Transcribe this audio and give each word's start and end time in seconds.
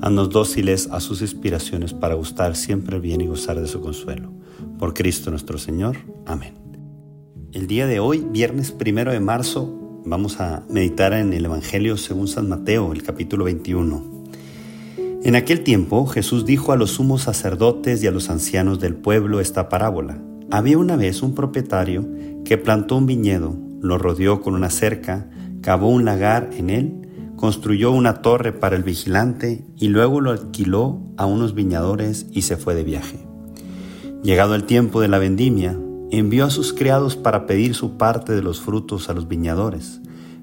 Haznos 0.00 0.30
dóciles 0.30 0.88
a 0.92 1.00
sus 1.00 1.22
inspiraciones 1.22 1.92
para 1.92 2.14
gustar 2.14 2.54
siempre 2.54 3.00
bien 3.00 3.20
y 3.20 3.26
gozar 3.26 3.60
de 3.60 3.66
su 3.66 3.80
consuelo. 3.80 4.30
Por 4.78 4.94
Cristo 4.94 5.30
nuestro 5.30 5.58
Señor. 5.58 5.96
Amén. 6.24 6.54
El 7.52 7.66
día 7.66 7.86
de 7.86 7.98
hoy, 7.98 8.24
viernes 8.30 8.70
primero 8.70 9.10
de 9.10 9.18
marzo, 9.18 10.02
vamos 10.04 10.40
a 10.40 10.62
meditar 10.70 11.14
en 11.14 11.32
el 11.32 11.46
Evangelio 11.46 11.96
según 11.96 12.28
San 12.28 12.48
Mateo, 12.48 12.92
el 12.92 13.02
capítulo 13.02 13.44
21. 13.46 14.18
En 15.24 15.34
aquel 15.34 15.64
tiempo 15.64 16.06
Jesús 16.06 16.46
dijo 16.46 16.70
a 16.70 16.76
los 16.76 16.92
sumos 16.92 17.22
sacerdotes 17.22 18.00
y 18.04 18.06
a 18.06 18.12
los 18.12 18.30
ancianos 18.30 18.78
del 18.78 18.94
pueblo 18.94 19.40
esta 19.40 19.68
parábola. 19.68 20.22
Había 20.52 20.78
una 20.78 20.94
vez 20.94 21.22
un 21.22 21.34
propietario 21.34 22.08
que 22.44 22.56
plantó 22.56 22.96
un 22.96 23.06
viñedo, 23.06 23.56
lo 23.80 23.98
rodeó 23.98 24.42
con 24.42 24.54
una 24.54 24.70
cerca, 24.70 25.28
cavó 25.60 25.88
un 25.88 26.04
lagar 26.04 26.50
en 26.56 26.70
él, 26.70 27.07
construyó 27.38 27.92
una 27.92 28.20
torre 28.20 28.52
para 28.52 28.74
el 28.74 28.82
vigilante 28.82 29.64
y 29.76 29.88
luego 29.88 30.20
lo 30.20 30.32
alquiló 30.32 30.98
a 31.16 31.24
unos 31.24 31.54
viñadores 31.54 32.26
y 32.32 32.42
se 32.42 32.56
fue 32.56 32.74
de 32.74 32.82
viaje. 32.82 33.20
Llegado 34.24 34.56
el 34.56 34.64
tiempo 34.64 35.00
de 35.00 35.06
la 35.06 35.18
vendimia, 35.18 35.78
envió 36.10 36.46
a 36.46 36.50
sus 36.50 36.72
criados 36.72 37.14
para 37.14 37.46
pedir 37.46 37.76
su 37.76 37.96
parte 37.96 38.34
de 38.34 38.42
los 38.42 38.60
frutos 38.60 39.08
a 39.08 39.14
los 39.14 39.28
viñadores. 39.28 40.00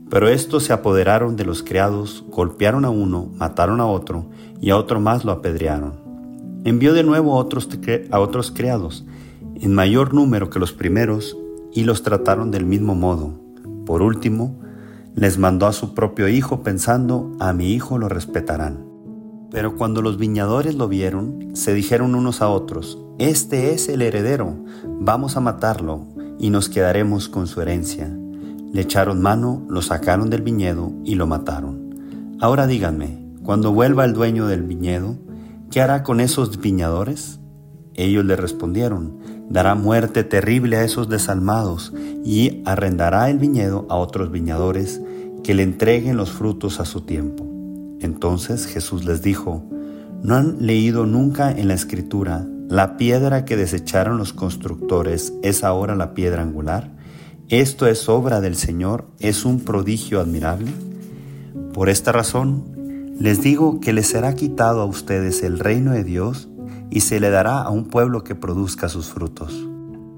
Pero 0.09 0.29
estos 0.29 0.63
se 0.63 0.71
apoderaron 0.71 1.35
de 1.35 1.43
los 1.43 1.63
criados, 1.63 2.23
golpearon 2.29 2.85
a 2.85 2.89
uno, 2.89 3.29
mataron 3.35 3.81
a 3.81 3.87
otro 3.87 4.29
y 4.61 4.69
a 4.69 4.77
otro 4.77 5.01
más 5.01 5.25
lo 5.25 5.33
apedrearon. 5.33 5.99
Envió 6.63 6.93
de 6.93 7.03
nuevo 7.03 7.33
a 7.33 7.37
otros, 7.39 7.67
a 8.09 8.19
otros 8.21 8.51
criados, 8.51 9.05
en 9.55 9.73
mayor 9.73 10.13
número 10.13 10.49
que 10.49 10.59
los 10.59 10.71
primeros, 10.71 11.37
y 11.73 11.83
los 11.83 12.03
trataron 12.03 12.51
del 12.51 12.65
mismo 12.65 12.95
modo. 12.95 13.33
Por 13.85 14.01
último, 14.01 14.61
les 15.15 15.37
mandó 15.37 15.65
a 15.65 15.73
su 15.73 15.93
propio 15.93 16.27
hijo 16.27 16.61
pensando, 16.61 17.31
a 17.39 17.53
mi 17.53 17.71
hijo 17.71 17.97
lo 17.97 18.09
respetarán. 18.09 18.85
Pero 19.49 19.77
cuando 19.77 20.01
los 20.01 20.17
viñadores 20.17 20.75
lo 20.75 20.89
vieron, 20.89 21.55
se 21.55 21.73
dijeron 21.73 22.15
unos 22.15 22.41
a 22.41 22.49
otros, 22.49 23.01
Este 23.17 23.73
es 23.73 23.87
el 23.87 24.01
heredero, 24.01 24.57
vamos 24.99 25.37
a 25.37 25.39
matarlo 25.39 26.05
y 26.37 26.49
nos 26.49 26.67
quedaremos 26.67 27.29
con 27.29 27.47
su 27.47 27.61
herencia. 27.61 28.13
Le 28.73 28.81
echaron 28.81 29.21
mano, 29.21 29.65
lo 29.69 29.81
sacaron 29.81 30.29
del 30.29 30.41
viñedo 30.41 30.91
y 31.05 31.15
lo 31.15 31.27
mataron. 31.27 32.35
Ahora 32.41 32.67
díganme, 32.67 33.25
cuando 33.41 33.71
vuelva 33.71 34.03
el 34.03 34.11
dueño 34.11 34.47
del 34.47 34.63
viñedo, 34.63 35.15
¿qué 35.71 35.81
hará 35.81 36.03
con 36.03 36.19
esos 36.19 36.59
viñadores? 36.59 37.39
Ellos 37.93 38.25
le 38.25 38.35
respondieron, 38.35 39.19
dará 39.49 39.75
muerte 39.75 40.23
terrible 40.23 40.77
a 40.77 40.83
esos 40.83 41.09
desalmados 41.09 41.93
y 42.23 42.61
arrendará 42.65 43.29
el 43.29 43.39
viñedo 43.39 43.85
a 43.89 43.95
otros 43.95 44.31
viñadores 44.31 45.01
que 45.43 45.53
le 45.53 45.63
entreguen 45.63 46.17
los 46.17 46.31
frutos 46.31 46.79
a 46.79 46.85
su 46.85 47.01
tiempo. 47.01 47.45
Entonces 48.01 48.65
Jesús 48.65 49.05
les 49.05 49.21
dijo, 49.21 49.63
¿no 50.23 50.35
han 50.35 50.65
leído 50.65 51.05
nunca 51.05 51.51
en 51.51 51.67
la 51.67 51.73
escritura, 51.73 52.47
la 52.67 52.97
piedra 52.97 53.45
que 53.45 53.55
desecharon 53.55 54.17
los 54.17 54.33
constructores 54.33 55.33
es 55.43 55.63
ahora 55.63 55.95
la 55.95 56.13
piedra 56.13 56.41
angular? 56.41 56.91
Esto 57.49 57.85
es 57.85 58.09
obra 58.09 58.41
del 58.41 58.55
Señor, 58.55 59.05
es 59.19 59.45
un 59.45 59.59
prodigio 59.59 60.19
admirable. 60.19 60.71
Por 61.73 61.89
esta 61.89 62.11
razón, 62.11 62.63
les 63.19 63.41
digo 63.41 63.79
que 63.79 63.93
les 63.93 64.07
será 64.07 64.33
quitado 64.33 64.81
a 64.81 64.85
ustedes 64.85 65.43
el 65.43 65.59
reino 65.59 65.91
de 65.91 66.03
Dios 66.03 66.49
y 66.95 67.01
se 67.01 67.19
le 67.19 67.29
dará 67.29 67.61
a 67.61 67.71
un 67.71 67.83
pueblo 67.83 68.23
que 68.23 68.35
produzca 68.35 68.87
sus 68.87 69.07
frutos. 69.07 69.67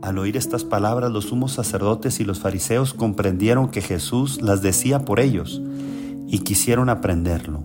Al 0.03 0.19
oír 0.19 0.38
estas 0.38 0.63
palabras, 0.63 1.11
los 1.11 1.25
sumos 1.25 1.53
sacerdotes 1.53 2.19
y 2.19 2.23
los 2.23 2.39
fariseos 2.39 2.93
comprendieron 2.93 3.69
que 3.69 3.81
Jesús 3.81 4.43
las 4.43 4.61
decía 4.61 4.99
por 5.03 5.19
ellos 5.19 5.59
y 6.27 6.43
quisieron 6.43 6.89
aprenderlo, 6.89 7.63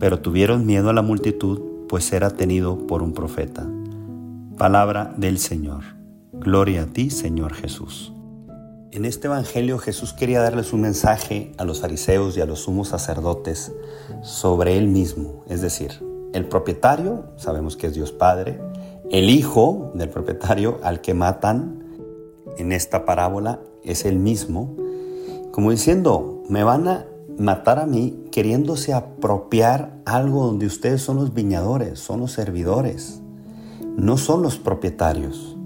pero 0.00 0.20
tuvieron 0.20 0.64
miedo 0.64 0.88
a 0.88 0.94
la 0.94 1.02
multitud, 1.02 1.60
pues 1.90 2.10
era 2.14 2.30
tenido 2.30 2.86
por 2.86 3.02
un 3.02 3.12
profeta. 3.12 3.68
Palabra 4.56 5.12
del 5.18 5.36
Señor. 5.38 5.84
Gloria 6.32 6.84
a 6.84 6.86
ti, 6.86 7.10
Señor 7.10 7.52
Jesús. 7.52 8.14
En 8.92 9.04
este 9.04 9.26
Evangelio 9.26 9.76
Jesús 9.76 10.14
quería 10.14 10.40
darles 10.40 10.72
un 10.72 10.80
mensaje 10.80 11.52
a 11.58 11.66
los 11.66 11.82
fariseos 11.82 12.34
y 12.38 12.40
a 12.40 12.46
los 12.46 12.60
sumos 12.60 12.88
sacerdotes 12.88 13.72
sobre 14.22 14.78
Él 14.78 14.88
mismo, 14.88 15.44
es 15.50 15.60
decir, 15.60 16.13
el 16.34 16.46
propietario, 16.46 17.24
sabemos 17.36 17.76
que 17.76 17.86
es 17.86 17.94
Dios 17.94 18.12
Padre, 18.12 18.60
el 19.10 19.30
hijo 19.30 19.92
del 19.94 20.10
propietario 20.10 20.78
al 20.82 21.00
que 21.00 21.14
matan 21.14 21.84
en 22.58 22.72
esta 22.72 23.04
parábola 23.04 23.60
es 23.84 24.04
el 24.04 24.18
mismo, 24.18 24.76
como 25.52 25.70
diciendo, 25.70 26.42
me 26.48 26.64
van 26.64 26.88
a 26.88 27.06
matar 27.38 27.78
a 27.78 27.86
mí 27.86 28.24
queriéndose 28.32 28.92
apropiar 28.92 30.00
algo 30.04 30.46
donde 30.46 30.66
ustedes 30.66 31.02
son 31.02 31.16
los 31.16 31.32
viñadores, 31.32 32.00
son 32.00 32.20
los 32.20 32.32
servidores, 32.32 33.22
no 33.96 34.16
son 34.16 34.42
los 34.42 34.58
propietarios. 34.58 35.56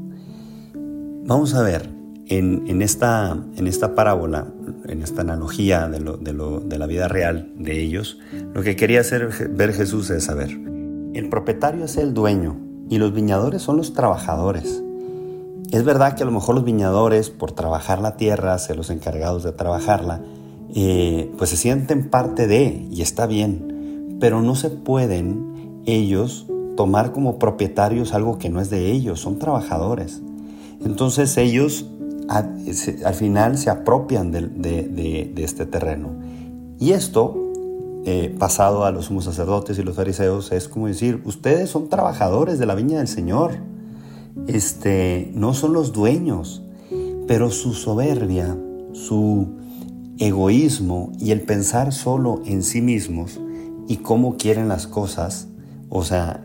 Vamos 1.24 1.54
a 1.54 1.62
ver, 1.62 1.90
en, 2.26 2.82
esta, 2.82 3.38
en 3.56 3.66
esta 3.66 3.94
parábola, 3.94 4.48
en 4.88 5.02
esta 5.02 5.22
analogía 5.22 5.88
de, 5.88 6.00
de, 6.00 6.78
la 6.78 6.86
vida 6.86 7.08
real 7.08 7.52
de 7.56 7.80
ellos, 7.80 8.18
lo 8.54 8.62
que 8.62 8.76
quería 8.76 9.00
hacer 9.00 9.50
ver 9.50 9.72
Jesús 9.72 10.10
es 10.10 10.24
saber, 10.24 10.50
el 11.14 11.28
propietario 11.28 11.84
es 11.84 11.96
el 11.96 12.14
dueño 12.14 12.56
y 12.88 12.98
los 12.98 13.12
viñadores 13.12 13.62
son 13.62 13.76
los 13.76 13.92
trabajadores. 13.92 14.82
Es 15.70 15.84
verdad 15.84 16.14
que 16.14 16.22
a 16.22 16.26
lo 16.26 16.32
mejor 16.32 16.54
los 16.54 16.64
viñadores, 16.64 17.28
por 17.28 17.52
trabajar 17.52 18.00
la 18.00 18.16
tierra, 18.16 18.56
ser 18.58 18.76
los 18.76 18.88
encargados 18.88 19.44
de 19.44 19.52
trabajarla, 19.52 20.22
eh, 20.74 21.30
pues 21.36 21.50
se 21.50 21.56
sienten 21.56 22.08
parte 22.08 22.46
de, 22.46 22.86
y 22.90 23.02
está 23.02 23.26
bien, 23.26 24.16
pero 24.20 24.40
no 24.40 24.54
se 24.54 24.70
pueden 24.70 25.82
ellos 25.86 26.46
tomar 26.76 27.12
como 27.12 27.38
propietarios 27.38 28.14
algo 28.14 28.38
que 28.38 28.50
no 28.50 28.60
es 28.60 28.70
de 28.70 28.90
ellos, 28.92 29.20
son 29.20 29.38
trabajadores. 29.38 30.22
Entonces 30.84 31.36
ellos 31.36 31.86
al 32.28 33.14
final 33.14 33.56
se 33.56 33.70
apropian 33.70 34.30
de, 34.30 35.32
este 35.36 35.66
terreno. 35.66 36.10
Y 36.78 36.92
esto, 36.92 37.34
eh, 38.04 38.34
pasado 38.38 38.84
a 38.84 38.92
los 38.92 39.06
sumos 39.06 39.24
sacerdotes 39.24 39.78
y 39.78 39.82
los 39.82 39.96
fariseos, 39.96 40.52
es 40.52 40.68
como 40.68 40.86
decir, 40.86 41.22
ustedes 41.24 41.70
son 41.70 41.88
trabajadores 41.88 42.58
de 42.58 42.66
la 42.66 42.74
viña 42.74 42.98
del 42.98 43.08
Señor, 43.08 43.52
este, 44.46 45.30
no 45.34 45.54
son 45.54 45.72
los 45.72 45.92
dueños, 45.92 46.62
pero 47.26 47.50
su 47.50 47.72
soberbia, 47.72 48.56
su 48.92 49.48
egoísmo 50.18 51.12
y 51.18 51.30
el 51.30 51.42
pensar 51.42 51.92
solo 51.92 52.42
en 52.44 52.62
sí 52.62 52.80
mismos 52.80 53.40
y 53.88 53.96
cómo 53.96 54.36
quieren 54.36 54.68
las 54.68 54.86
cosas, 54.86 55.48
o 55.88 56.04
sea, 56.04 56.42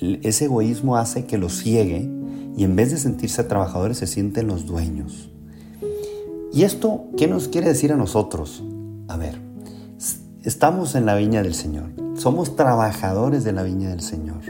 ese 0.00 0.46
egoísmo 0.46 0.96
hace 0.96 1.26
que 1.26 1.38
los 1.38 1.58
ciegue 1.58 2.08
y 2.58 2.64
en 2.64 2.74
vez 2.74 2.90
de 2.90 2.98
sentirse 2.98 3.44
trabajadores 3.44 3.98
se 3.98 4.08
sienten 4.08 4.48
los 4.48 4.66
dueños. 4.66 5.30
¿Y 6.52 6.64
esto 6.64 7.04
qué 7.16 7.28
nos 7.28 7.46
quiere 7.46 7.68
decir 7.68 7.92
a 7.92 7.96
nosotros? 7.96 8.64
A 9.06 9.16
ver, 9.16 9.40
estamos 10.42 10.96
en 10.96 11.06
la 11.06 11.14
viña 11.14 11.40
del 11.44 11.54
Señor, 11.54 11.92
somos 12.16 12.56
trabajadores 12.56 13.44
de 13.44 13.52
la 13.52 13.62
viña 13.62 13.90
del 13.90 14.00
Señor. 14.00 14.40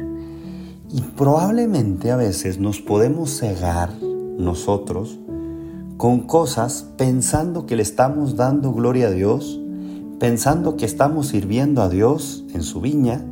Y 0.90 1.02
probablemente 1.02 2.10
a 2.10 2.16
veces 2.16 2.58
nos 2.58 2.80
podemos 2.80 3.38
cegar 3.38 3.92
nosotros 4.00 5.18
con 5.98 6.20
cosas 6.20 6.86
pensando 6.96 7.66
que 7.66 7.76
le 7.76 7.82
estamos 7.82 8.36
dando 8.36 8.72
gloria 8.72 9.08
a 9.08 9.10
Dios, 9.10 9.60
pensando 10.18 10.78
que 10.78 10.86
estamos 10.86 11.26
sirviendo 11.28 11.82
a 11.82 11.90
Dios 11.90 12.42
en 12.54 12.62
su 12.62 12.80
viña, 12.80 13.22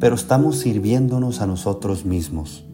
pero 0.00 0.14
estamos 0.14 0.56
sirviéndonos 0.56 1.42
a 1.42 1.46
nosotros 1.46 2.06
mismos. 2.06 2.66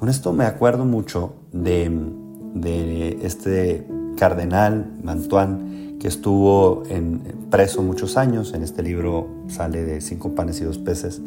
Con 0.00 0.08
esto 0.08 0.32
me 0.32 0.46
acuerdo 0.46 0.86
mucho 0.86 1.34
de, 1.52 3.18
este 3.22 3.86
cardenal 4.16 4.96
Mantuan 5.02 5.98
que 6.00 6.08
estuvo 6.08 6.84
en, 6.88 7.20
preso 7.50 7.82
muchos 7.82 8.16
años, 8.16 8.54
en 8.54 8.62
este 8.62 8.82
libro 8.82 9.28
sale 9.48 9.84
de 9.84 10.00
cinco 10.00 10.34
panes 10.34 10.58
y 10.62 10.64
dos 10.64 10.78
peces, 10.78 11.20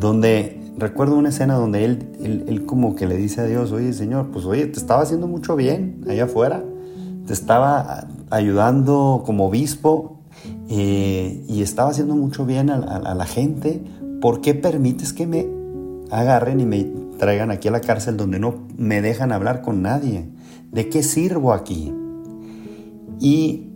donde 0.00 0.58
recuerdo 0.78 1.18
una 1.18 1.28
escena 1.28 1.56
donde 1.56 1.84
él, 1.84 2.46
él, 2.48 2.64
como 2.64 2.96
que 2.96 3.06
le 3.06 3.18
dice 3.18 3.42
a 3.42 3.44
Dios, 3.44 3.72
oye 3.72 3.92
Señor, 3.92 4.28
pues 4.32 4.46
oye, 4.46 4.64
te 4.64 4.78
estaba 4.78 5.02
haciendo 5.02 5.26
mucho 5.26 5.54
bien 5.54 6.02
allá 6.08 6.24
afuera, 6.24 6.64
te 7.26 7.34
estaba 7.34 8.08
ayudando 8.30 9.22
como 9.26 9.48
obispo 9.48 10.16
eh, 10.70 11.44
y 11.46 11.60
estaba 11.60 11.90
haciendo 11.90 12.16
mucho 12.16 12.46
bien 12.46 12.70
a, 12.70 12.76
a 12.76 13.14
la 13.14 13.26
gente, 13.26 13.84
¿por 14.22 14.40
qué 14.40 14.54
permites 14.54 15.12
que 15.12 15.26
me 15.26 15.46
agarren 16.10 16.60
y 16.60 16.64
me 16.64 17.07
traigan 17.18 17.50
aquí 17.50 17.68
a 17.68 17.72
la 17.72 17.80
cárcel 17.80 18.16
donde 18.16 18.38
no 18.38 18.66
me 18.76 19.02
dejan 19.02 19.32
hablar 19.32 19.60
con 19.60 19.82
nadie. 19.82 20.28
¿De 20.72 20.88
qué 20.88 21.02
sirvo 21.02 21.52
aquí? 21.52 21.92
Y, 23.20 23.68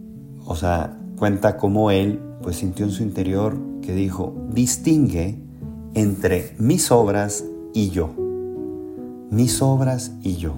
o 0.44 0.56
sea, 0.56 0.96
cuenta 1.16 1.56
cómo 1.56 1.90
él 1.90 2.20
pues 2.42 2.56
sintió 2.56 2.84
en 2.84 2.92
su 2.92 3.02
interior 3.02 3.56
que 3.82 3.94
dijo, 3.94 4.34
distingue 4.50 5.38
entre 5.94 6.54
mis 6.58 6.90
obras 6.90 7.44
y 7.74 7.90
yo. 7.90 8.14
Mis 9.30 9.62
obras 9.62 10.12
y 10.22 10.36
yo. 10.36 10.54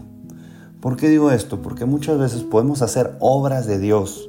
¿Por 0.80 0.96
qué 0.96 1.08
digo 1.08 1.30
esto? 1.30 1.62
Porque 1.62 1.86
muchas 1.86 2.18
veces 2.18 2.42
podemos 2.42 2.82
hacer 2.82 3.16
obras 3.20 3.66
de 3.66 3.78
Dios, 3.78 4.28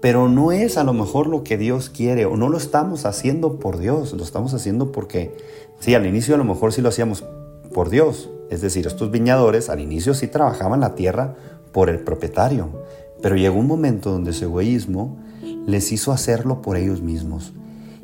pero 0.00 0.28
no 0.28 0.52
es 0.52 0.78
a 0.78 0.84
lo 0.84 0.92
mejor 0.92 1.26
lo 1.26 1.42
que 1.42 1.58
Dios 1.58 1.90
quiere 1.90 2.26
o 2.26 2.36
no 2.36 2.48
lo 2.48 2.58
estamos 2.58 3.06
haciendo 3.06 3.58
por 3.58 3.78
Dios, 3.78 4.12
lo 4.12 4.22
estamos 4.22 4.54
haciendo 4.54 4.92
porque, 4.92 5.36
sí, 5.80 5.94
al 5.94 6.06
inicio 6.06 6.36
a 6.36 6.38
lo 6.38 6.44
mejor 6.44 6.72
sí 6.72 6.80
lo 6.80 6.90
hacíamos 6.90 7.24
por 7.72 7.90
Dios, 7.90 8.30
es 8.50 8.60
decir, 8.60 8.86
estos 8.86 9.10
viñadores 9.10 9.70
al 9.70 9.80
inicio 9.80 10.14
sí 10.14 10.26
trabajaban 10.26 10.80
la 10.80 10.94
tierra 10.94 11.36
por 11.72 11.88
el 11.88 12.00
propietario, 12.00 12.68
pero 13.22 13.36
llegó 13.36 13.58
un 13.58 13.66
momento 13.66 14.10
donde 14.10 14.32
su 14.32 14.44
egoísmo 14.44 15.18
les 15.66 15.92
hizo 15.92 16.12
hacerlo 16.12 16.62
por 16.62 16.76
ellos 16.76 17.00
mismos. 17.00 17.52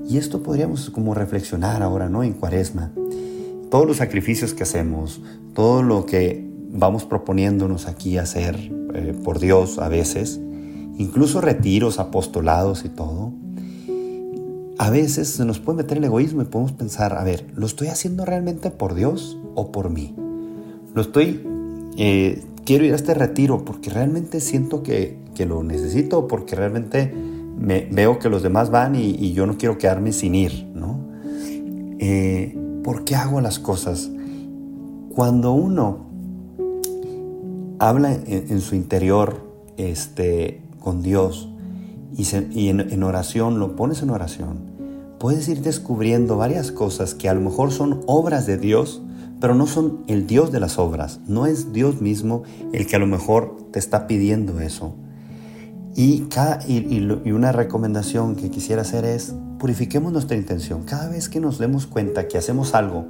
Y 0.08 0.18
esto 0.18 0.42
podríamos 0.42 0.90
como 0.90 1.14
reflexionar 1.14 1.82
ahora, 1.82 2.08
¿no? 2.08 2.22
En 2.22 2.34
cuaresma. 2.34 2.92
Todos 3.70 3.86
los 3.86 3.96
sacrificios 3.96 4.54
que 4.54 4.62
hacemos, 4.62 5.20
todo 5.52 5.82
lo 5.82 6.06
que 6.06 6.48
vamos 6.70 7.04
proponiéndonos 7.04 7.88
aquí 7.88 8.18
hacer 8.18 8.56
eh, 8.94 9.14
por 9.24 9.40
Dios 9.40 9.78
a 9.78 9.88
veces, 9.88 10.38
incluso 10.96 11.40
retiros, 11.40 11.98
apostolados 11.98 12.84
y 12.84 12.88
todo, 12.88 13.32
a 14.78 14.90
veces 14.90 15.28
se 15.28 15.44
nos 15.44 15.58
puede 15.58 15.78
meter 15.78 15.98
el 15.98 16.04
egoísmo 16.04 16.42
y 16.42 16.44
podemos 16.44 16.72
pensar, 16.72 17.14
a 17.14 17.24
ver, 17.24 17.50
¿lo 17.56 17.66
estoy 17.66 17.88
haciendo 17.88 18.24
realmente 18.24 18.70
por 18.70 18.94
Dios 18.94 19.38
o 19.56 19.72
por 19.72 19.90
mí? 19.90 20.14
Lo 20.94 21.02
estoy, 21.02 21.44
eh, 21.96 22.44
quiero 22.64 22.84
ir 22.84 22.92
a 22.92 22.96
este 22.96 23.14
retiro 23.14 23.64
porque 23.64 23.90
realmente 23.90 24.40
siento 24.40 24.84
que, 24.84 25.18
que 25.34 25.46
lo 25.46 25.64
necesito, 25.64 26.28
porque 26.28 26.54
realmente 26.54 27.12
me, 27.58 27.88
veo 27.90 28.18
que 28.18 28.28
los 28.28 28.42
demás 28.42 28.70
van 28.70 28.94
y, 28.96 29.32
yo 29.32 29.46
no 29.46 29.56
quiero 29.56 29.78
quedarme 29.78 30.12
sin 30.12 30.34
ir, 30.34 30.66
¿no? 30.74 31.00
Eh, 31.98 32.56
¿Por 32.84 33.04
qué 33.04 33.16
hago 33.16 33.40
las 33.40 33.58
cosas? 33.58 34.10
Cuando 35.14 35.52
uno 35.52 36.06
habla 37.78 38.12
en, 38.14 38.60
su 38.60 38.74
interior 38.74 39.42
este, 39.76 40.62
con 40.78 41.02
Dios 41.02 41.48
y, 42.16 42.68
en, 42.68 42.80
en 42.80 43.02
oración, 43.02 43.58
lo 43.58 43.76
pones 43.76 44.02
en 44.02 44.10
oración, 44.10 44.58
puedes 45.18 45.48
ir 45.48 45.62
descubriendo 45.62 46.36
varias 46.36 46.70
cosas 46.70 47.14
que 47.14 47.28
a 47.28 47.34
lo 47.34 47.40
mejor 47.40 47.72
son 47.72 48.02
obras 48.06 48.46
de 48.46 48.58
Dios, 48.58 49.02
pero 49.40 49.54
no 49.54 49.66
son 49.66 50.04
el 50.06 50.26
Dios 50.26 50.52
de 50.52 50.60
las 50.60 50.78
obras. 50.78 51.20
No 51.26 51.46
es 51.46 51.72
Dios 51.72 52.00
mismo 52.00 52.42
el 52.72 52.86
que 52.86 52.96
a 52.96 52.98
lo 52.98 53.06
mejor 53.06 53.56
te 53.72 53.78
está 53.78 54.06
pidiendo 54.06 54.60
eso. 54.60 54.94
Y, 55.94 56.24
y, 56.68 57.30
una 57.30 57.52
recomendación 57.52 58.36
que 58.36 58.50
quisiera 58.50 58.82
hacer 58.82 59.06
es, 59.06 59.34
purifiquemos 59.58 60.12
nuestra 60.12 60.36
intención. 60.36 60.82
Cada 60.82 61.08
vez 61.08 61.30
que 61.30 61.40
nos 61.40 61.58
demos 61.58 61.86
cuenta 61.86 62.28
que 62.28 62.36
hacemos 62.36 62.74
algo, 62.74 63.06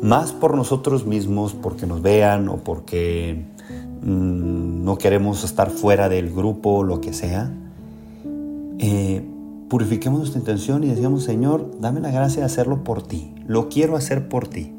más 0.00 0.32
por 0.32 0.56
nosotros 0.56 1.06
mismos, 1.06 1.52
porque 1.52 1.86
nos 1.86 2.00
vean 2.00 2.48
o 2.48 2.56
porque 2.58 3.44
mm, 4.02 4.82
no 4.82 4.96
queremos 4.96 5.44
estar 5.44 5.70
fuera 5.70 6.08
del 6.08 6.32
grupo, 6.32 6.84
lo 6.84 7.02
que 7.02 7.12
sea, 7.12 7.52
eh, 8.78 9.22
purifiquemos 9.68 10.18
nuestra 10.20 10.38
intención 10.38 10.84
y 10.84 10.88
decíamos, 10.88 11.24
Señor, 11.24 11.70
dame 11.80 12.00
la 12.00 12.10
gracia 12.10 12.40
de 12.40 12.46
hacerlo 12.46 12.82
por 12.82 13.02
ti. 13.02 13.34
Lo 13.46 13.68
quiero 13.68 13.94
hacer 13.94 14.28
por 14.28 14.48
ti. 14.48 14.72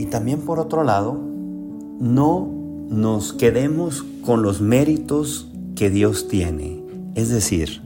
Y 0.00 0.06
también 0.06 0.40
por 0.40 0.58
otro 0.58 0.82
lado, 0.82 1.20
no 2.00 2.50
nos 2.88 3.34
quedemos 3.34 4.02
con 4.24 4.40
los 4.40 4.62
méritos 4.62 5.48
que 5.76 5.90
Dios 5.90 6.26
tiene. 6.26 6.82
Es 7.14 7.28
decir, 7.28 7.82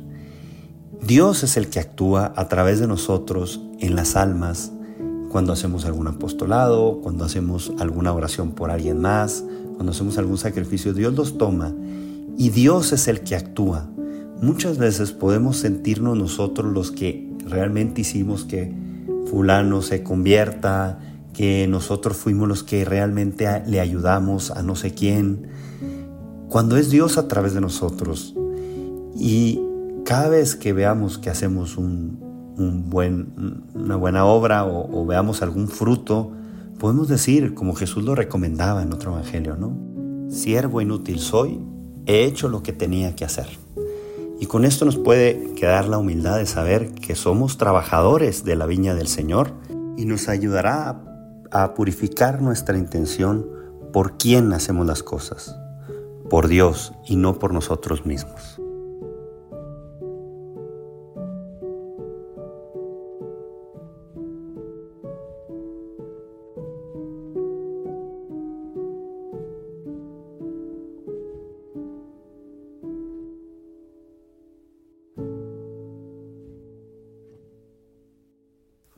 Dios 1.04 1.42
es 1.42 1.56
el 1.56 1.70
que 1.70 1.80
actúa 1.80 2.32
a 2.36 2.46
través 2.46 2.78
de 2.78 2.86
nosotros 2.86 3.60
en 3.80 3.96
las 3.96 4.14
almas 4.14 4.70
cuando 5.28 5.52
hacemos 5.52 5.86
algún 5.86 6.06
apostolado, 6.06 7.00
cuando 7.02 7.24
hacemos 7.24 7.72
alguna 7.80 8.12
oración 8.12 8.52
por 8.52 8.70
alguien 8.70 9.00
más, 9.00 9.42
cuando 9.74 9.90
hacemos 9.90 10.16
algún 10.16 10.38
sacrificio, 10.38 10.94
Dios 10.94 11.14
los 11.14 11.36
toma 11.36 11.74
y 12.38 12.50
Dios 12.50 12.92
es 12.92 13.08
el 13.08 13.22
que 13.22 13.34
actúa. 13.34 13.88
Muchas 14.40 14.78
veces 14.78 15.10
podemos 15.10 15.56
sentirnos 15.56 16.16
nosotros 16.16 16.72
los 16.72 16.92
que 16.92 17.28
realmente 17.44 18.02
hicimos 18.02 18.44
que 18.44 18.72
fulano 19.26 19.82
se 19.82 20.04
convierta, 20.04 21.00
que 21.34 21.66
nosotros 21.68 22.16
fuimos 22.16 22.48
los 22.48 22.62
que 22.62 22.84
realmente 22.84 23.62
le 23.66 23.80
ayudamos 23.80 24.50
a 24.50 24.62
no 24.62 24.76
sé 24.76 24.94
quién, 24.94 25.48
cuando 26.48 26.76
es 26.76 26.88
Dios 26.88 27.18
a 27.18 27.28
través 27.28 27.52
de 27.52 27.60
nosotros. 27.60 28.34
Y 29.16 29.60
cada 30.04 30.28
vez 30.28 30.54
que 30.56 30.72
veamos 30.72 31.18
que 31.18 31.28
hacemos 31.30 31.76
un, 31.76 32.20
buen, 32.88 33.64
una 33.74 33.96
buena 33.96 34.24
obra 34.24 34.64
o, 34.64 35.04
veamos 35.04 35.42
algún 35.42 35.68
fruto, 35.68 36.30
podemos 36.78 37.08
decir, 37.08 37.54
como 37.54 37.74
Jesús 37.74 38.04
lo 38.04 38.14
recomendaba 38.14 38.82
en 38.82 38.92
otro 38.92 39.12
evangelio, 39.12 39.56
¿no? 39.56 39.76
Siervo 40.30 40.80
inútil 40.80 41.18
soy, 41.18 41.60
he 42.06 42.24
hecho 42.24 42.48
lo 42.48 42.62
que 42.62 42.72
tenía 42.72 43.16
que 43.16 43.24
hacer. 43.24 43.48
Y 44.40 44.46
con 44.46 44.64
esto 44.64 44.84
nos 44.84 44.96
puede 44.96 45.54
quedar 45.54 45.88
la 45.88 45.98
humildad 45.98 46.38
de 46.38 46.46
saber 46.46 46.92
que 46.92 47.14
somos 47.14 47.56
trabajadores 47.56 48.44
de 48.44 48.56
la 48.56 48.66
viña 48.66 48.94
del 48.94 49.08
Señor 49.08 49.52
y 49.96 50.06
nos 50.06 50.28
ayudará 50.28 50.90
a, 50.90 51.13
a 51.54 51.72
purificar 51.72 52.42
nuestra 52.42 52.76
intención 52.76 53.48
por 53.92 54.18
quién 54.18 54.52
hacemos 54.52 54.86
las 54.86 55.04
cosas, 55.04 55.56
por 56.28 56.48
Dios 56.48 56.92
y 57.06 57.14
no 57.14 57.38
por 57.38 57.54
nosotros 57.54 58.04
mismos. 58.04 58.60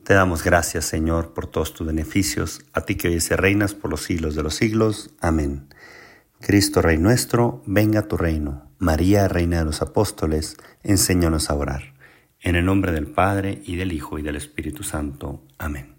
Te 0.07 0.13
damos 0.13 0.41
gracias, 0.41 0.85
Señor, 0.85 1.33
por 1.33 1.47
todos 1.47 1.73
tus 1.73 1.85
beneficios, 1.85 2.61
a 2.71 2.79
ti 2.79 2.95
que 2.95 3.09
hoy 3.09 3.19
se 3.19 3.35
reinas 3.35 3.73
por 3.73 3.91
los 3.91 4.03
siglos 4.03 4.35
de 4.35 4.43
los 4.43 4.55
siglos. 4.55 5.13
Amén. 5.19 5.67
Cristo 6.39 6.81
Rey 6.81 6.97
nuestro, 6.97 7.61
venga 7.65 7.99
a 7.99 8.07
tu 8.07 8.15
reino. 8.15 8.71
María, 8.77 9.27
Reina 9.27 9.57
de 9.59 9.65
los 9.65 9.81
Apóstoles, 9.81 10.55
enséñanos 10.81 11.49
a 11.49 11.55
orar. 11.55 11.93
En 12.39 12.55
el 12.55 12.63
nombre 12.63 12.93
del 12.93 13.07
Padre, 13.07 13.61
y 13.65 13.75
del 13.75 13.91
Hijo, 13.91 14.17
y 14.17 14.21
del 14.21 14.37
Espíritu 14.37 14.83
Santo. 14.83 15.41
Amén. 15.57 15.93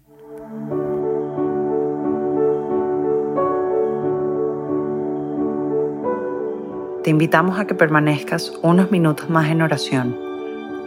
Te 7.03 7.11
invitamos 7.11 7.59
a 7.59 7.67
que 7.67 7.75
permanezcas 7.75 8.53
unos 8.63 8.89
minutos 8.89 9.29
más 9.29 9.51
en 9.51 9.61
oración 9.61 10.17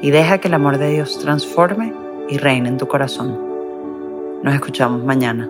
y 0.02 0.11
deja 0.11 0.38
que 0.38 0.49
el 0.49 0.55
amor 0.55 0.79
de 0.79 0.91
Dios 0.91 1.21
transforme 1.21 2.01
y 2.29 2.38
reina 2.38 2.69
en 2.69 2.79
tu 2.79 2.87
corazón. 2.87 3.38
Nos 4.43 4.55
escuchamos 4.55 5.05
mañana. 5.05 5.49